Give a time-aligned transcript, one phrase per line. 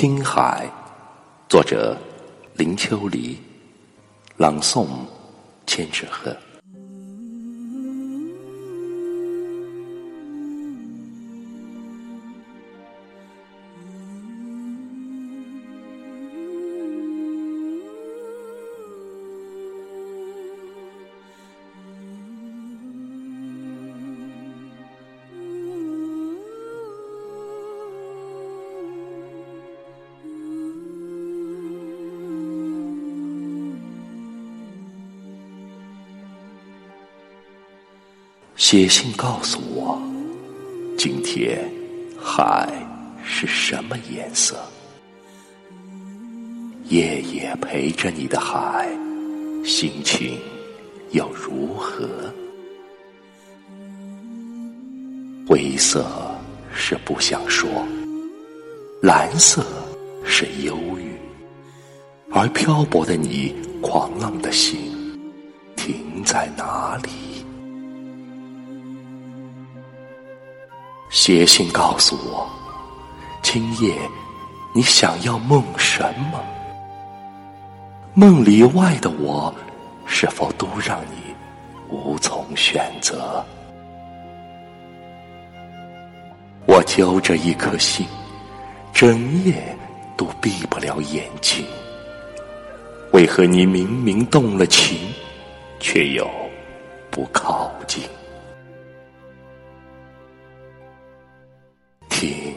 [0.00, 0.66] 听海，
[1.46, 1.94] 作者
[2.54, 3.38] 林秋离，
[4.38, 4.86] 朗诵
[5.66, 6.34] 千纸鹤。
[38.60, 39.98] 写信告诉我，
[40.98, 41.66] 今天
[42.22, 42.68] 海
[43.24, 44.54] 是什么颜色？
[46.84, 48.86] 夜夜陪着你的海，
[49.64, 50.38] 心情
[51.12, 52.06] 又如何？
[55.48, 56.04] 灰色
[56.70, 57.66] 是不想说，
[59.00, 59.64] 蓝色
[60.22, 61.18] 是忧郁，
[62.30, 64.92] 而漂泊的你，狂浪的心
[65.76, 67.29] 停在哪里？
[71.10, 72.48] 写信告诉我，
[73.42, 73.98] 今夜
[74.72, 76.40] 你想要梦什么？
[78.14, 79.52] 梦里外的我，
[80.06, 81.34] 是否都让你
[81.88, 83.44] 无从选择？
[86.66, 88.06] 我揪着一颗心，
[88.92, 89.76] 整夜
[90.16, 91.66] 都闭不了眼睛。
[93.12, 94.96] 为何你明明动了情，
[95.80, 96.30] 却又
[97.10, 98.04] 不靠近？
[102.20, 102.52] 听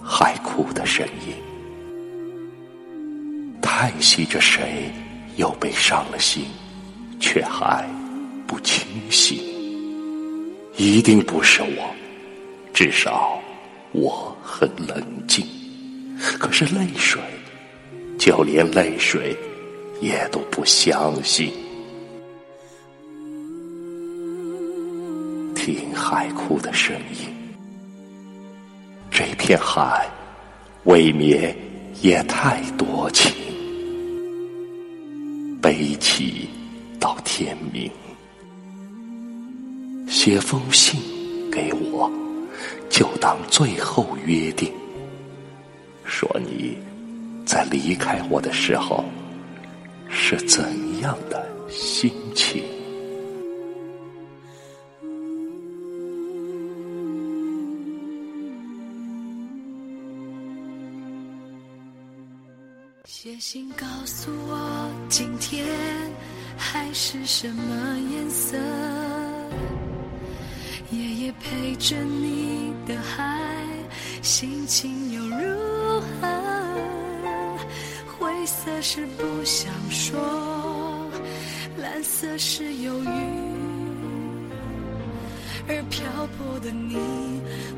[0.00, 1.34] 海哭的声音，
[3.60, 4.88] 叹息着谁
[5.34, 6.44] 又被伤了心，
[7.18, 7.84] 却还
[8.46, 9.36] 不清醒。
[10.76, 11.92] 一定不是我，
[12.72, 13.42] 至少
[13.90, 15.44] 我很冷静。
[16.38, 17.20] 可是泪水，
[18.16, 19.36] 就连泪水
[20.00, 21.52] 也都不相信。
[25.52, 27.34] 听海哭的声音。
[29.16, 30.10] 这片海，
[30.86, 31.56] 未免
[32.02, 33.32] 也太多情，
[35.62, 36.48] 悲泣
[36.98, 37.88] 到天明。
[40.08, 41.00] 写封信
[41.48, 42.10] 给我，
[42.90, 44.72] 就当最后约定。
[46.04, 46.76] 说你
[47.46, 49.04] 在离开我的时候，
[50.10, 50.64] 是怎
[51.02, 52.64] 样的心情？
[63.06, 65.66] 写信告诉我，今天
[66.56, 68.56] 海是什么颜色？
[70.90, 73.38] 夜夜陪着你的海，
[74.22, 76.28] 心情又如何？
[78.18, 80.18] 灰色是不想说，
[81.76, 83.08] 蓝色是忧郁，
[85.68, 86.06] 而漂
[86.38, 86.96] 泊的你，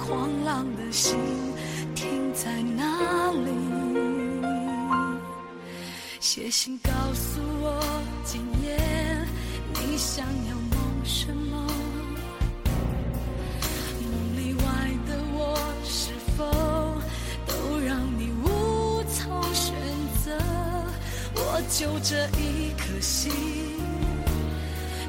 [0.00, 1.16] 狂浪的心
[1.94, 3.01] 停在哪
[6.22, 7.82] 写信告诉我，
[8.24, 8.78] 今夜
[9.74, 11.66] 你想要梦什么？
[14.00, 14.62] 梦里外
[15.04, 16.44] 的我，是否
[17.44, 19.74] 都让你无从选
[20.24, 20.38] 择？
[21.34, 23.32] 我就这一颗心，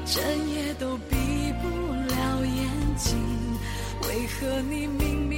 [0.04, 0.20] 整
[0.50, 1.14] 夜都闭
[1.62, 3.16] 不了眼睛。
[4.08, 5.33] 为何你明明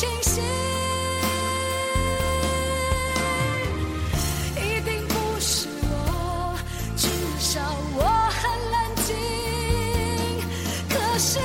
[0.00, 0.42] 清醒？
[4.56, 6.56] 一定不是我，
[6.96, 7.06] 至
[7.38, 7.60] 少
[7.94, 8.00] 我
[8.30, 8.40] 很
[8.72, 8.74] 冷
[9.04, 9.08] 静。
[10.88, 11.38] 可是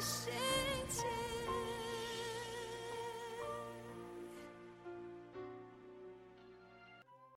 [0.00, 0.32] 心
[0.88, 1.17] 情。